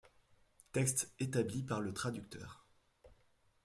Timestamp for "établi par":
1.19-1.79